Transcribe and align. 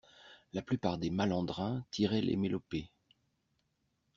La 0.53 0.63
plupart 0.63 0.97
des 0.97 1.11
malandrins 1.11 1.85
tiraient 1.91 2.23
les 2.23 2.35
mélopées! 2.35 2.89